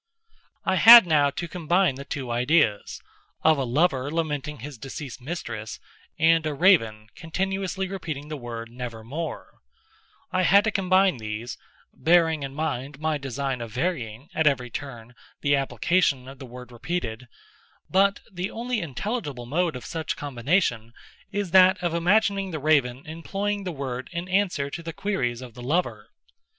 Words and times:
I 0.65 0.77
had 0.77 1.05
now 1.05 1.29
to 1.29 1.47
combine 1.47 1.93
the 1.93 2.05
two 2.05 2.31
ideas, 2.31 2.99
of 3.43 3.59
a 3.59 3.63
lover 3.63 4.09
lamenting 4.09 4.61
his 4.61 4.79
deceased 4.79 5.21
mistress 5.21 5.79
and 6.17 6.43
a 6.47 6.55
Raven 6.55 7.05
continuously 7.15 7.87
repeating 7.87 8.27
the 8.27 8.35
word 8.35 8.71
"Nevermore"—I 8.71 10.41
had 10.41 10.63
to 10.63 10.71
combine 10.71 11.17
these, 11.17 11.55
bearing 11.93 12.41
in 12.41 12.55
mind 12.55 12.99
my 12.99 13.19
design 13.19 13.61
of 13.61 13.71
varying, 13.73 14.29
at 14.33 14.47
every 14.47 14.71
turn, 14.71 15.13
the 15.41 15.55
application 15.55 16.27
of 16.27 16.39
the 16.39 16.47
word 16.47 16.71
repeated; 16.71 17.27
but 17.87 18.21
the 18.33 18.49
only 18.49 18.79
intelligible 18.81 19.45
mode 19.45 19.75
of 19.75 19.85
such 19.85 20.15
combination 20.15 20.93
is 21.31 21.51
that 21.51 21.77
of 21.83 21.93
imagining 21.93 22.49
the 22.49 22.57
Raven 22.57 23.03
employing 23.05 23.65
the 23.65 23.71
word 23.71 24.09
in 24.11 24.27
answer 24.29 24.71
to 24.71 24.81
the 24.81 24.93
queries 24.93 25.43
of 25.43 25.53
the 25.53 25.61
lover. 25.61 26.09